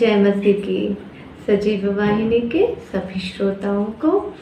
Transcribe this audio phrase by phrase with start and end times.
[0.00, 0.96] जय मसीह की।
[1.46, 4.34] सजीव वाहिनी के सभी श्रोताओं को,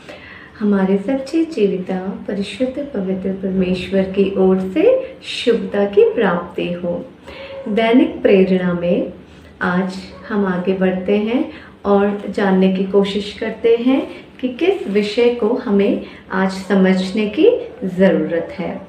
[0.59, 4.85] हमारे सच्चे जीविता परिशुद्ध पवित्र परमेश्वर की ओर से
[5.23, 7.05] शुभता की प्राप्ति हो।
[7.69, 9.13] दैनिक प्रेरणा में
[9.63, 9.95] आज
[10.29, 11.53] हम आगे बढ़ते हैं
[11.85, 14.01] और जानने की कोशिश करते हैं
[14.41, 17.49] कि किस विषय को हमें आज समझने की
[17.85, 18.81] ज़रूरत है।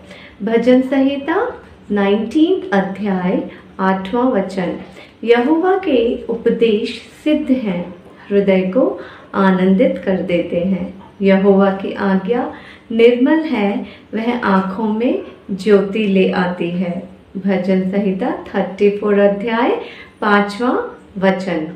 [0.43, 3.49] भजन संहिता 19 अध्याय,
[3.79, 4.79] आठवां वचन।
[5.23, 7.95] यहोवा के उपदेश सिद्ध हैं,
[8.29, 8.99] हृदय को
[9.35, 12.53] आनंदित कर देते हैं। यहुवा की आज्ञा
[12.91, 19.69] निर्मल है, वह आँखों में ज्योति ले आती है। भजन संहिता 34 अध्याय,
[20.21, 21.67] पांचवा वचन।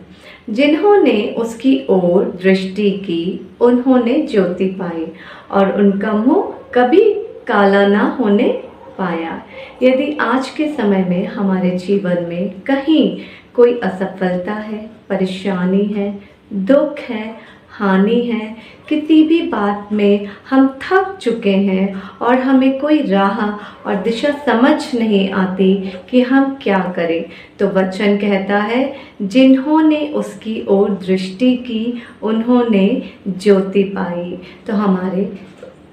[0.49, 5.07] जिन्होंने उसकी ओर दृष्टि की, उन्होंने ज्योति पाई,
[5.51, 7.13] और उनका मुँह कभी
[7.47, 8.63] काला ना होने
[8.99, 9.41] पाया।
[9.83, 13.05] यदि आज के समय में हमारे जीवन में कहीं
[13.53, 16.19] कोई असफलता है, परेशानी है,
[16.53, 17.37] दुख है,
[17.71, 18.55] हानि है,
[18.89, 23.39] किसी भी बात में हम थक चुके हैं और हमें कोई राह
[23.87, 25.73] और दिशा समझ नहीं आती
[26.09, 27.23] कि हम क्या करें
[27.59, 32.87] तो वचन कहता है, जिन्होंने उसकी ओर दृष्टि की, उन्होंने
[33.27, 35.23] ज्योति पाई। तो हमारे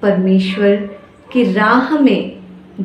[0.01, 0.75] परमेश्वर
[1.33, 2.36] की राह में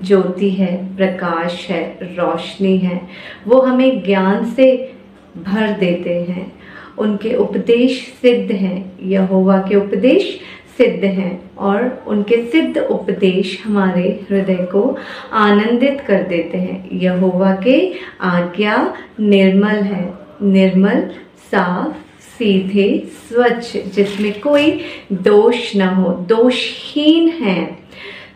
[0.05, 3.01] ज्योति है, प्रकाश है, रोशनी है,
[3.48, 4.93] वो हमें ज्ञान से
[5.37, 6.53] भर देते हैं।
[6.98, 10.41] उनके उपदेश सिद्ध हैं, यहोवा के उपदेश
[10.79, 14.97] सिद्ध हैं और उनके सिद्ध उपदेश हमारे हृदय को
[15.33, 21.11] आनंदित कर देते हैं। यहोवा के आज्ञा निर्मल है, निर्मल,
[21.51, 24.81] साफ़, सीधे, स्वच्छ, जिसमें कोई
[25.13, 27.81] दोष न हो, दोषहीन है।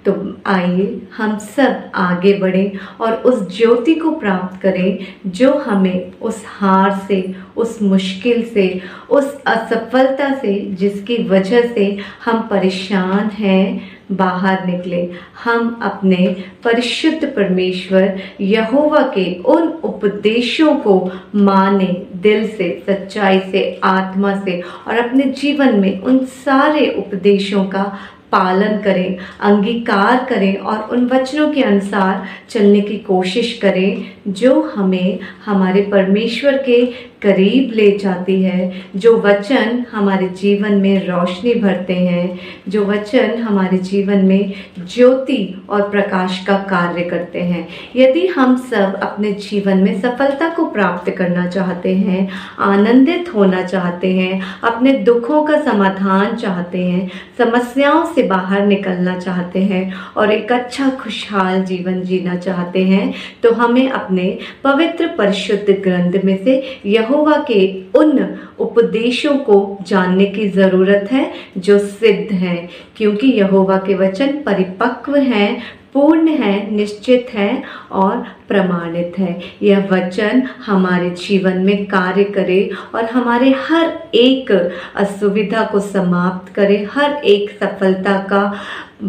[0.07, 0.15] तो
[0.47, 7.05] आइए, हम सब आगे बढ़ें और उस ज्योति को प्राप्त करें जो हमें उस हार
[7.09, 15.11] से, उस मुश्किल से, उस असफलता से, जिसकी वजह से हम परेशान हैं, बाहर निकले।
[15.45, 16.27] हम अपने
[16.65, 20.99] परिशुद्ध परमेश्वर यहोवा के उन उपदेशों को
[21.35, 27.85] माने दिल से, सच्चाई से, आत्मा से और अपने जीवन में उन सारे उपदेशों का
[28.33, 35.19] पालन करें, अंगीकार करें और उन वचनों के अनुसार चलने की कोशिश करें जो हमें,
[35.45, 36.85] हमारे परमेश्वर के
[37.23, 42.39] करीब ले जाती है, जो वचन हमारे जीवन में रोशनी भरते हैं,
[42.69, 47.67] जो वचन हमारे जीवन में ज्योति और प्रकाश का कार्य करते हैं।
[47.97, 52.29] यदि हम सब अपने जीवन में सफलता को प्राप्त करना चाहते हैं,
[52.59, 59.63] आनंदित होना चाहते हैं, अपने दुखों का समाधान चाहते हैं, समस्याओं से बाहर निकलना चाहते
[59.63, 63.13] हैं और एक अच्छा खुशहाल जीवन जीना चाहते हैं
[63.43, 66.63] तो हमें अपने पवित्र, परिशुद्ध ग्रंथ में से
[67.07, 73.95] यहोवा के उन उपदेशों को जानने की ज़रूरत है, जो सिद्ध हैं। क्योंकि यहोवा के
[73.95, 75.63] वचन परिपक्व हैं,
[75.93, 77.63] पूर्ण है, निश्चित है
[77.93, 85.65] और प्रमाणित है। यह वचन हमारे जीवन में कार्य करे और हमारे हर एक असुविधा
[85.65, 88.55] को समाप्त करे, हर एक सफलता का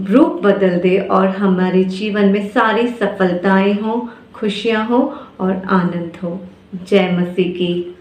[0.09, 6.39] रूप बदल दे और हमारे जीवन में सारी सफलताएँ हों, खुशियाँ हो और आनंद हो।
[6.75, 7.96] जय मसीह की।